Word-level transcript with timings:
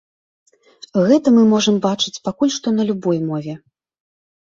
Гэта 1.09 1.27
мы 1.37 1.43
можам 1.53 1.75
бачыць 1.85 2.21
пакуль 2.31 2.55
што 2.59 2.67
на 2.81 2.91
любой 2.91 3.25
мове. 3.31 3.53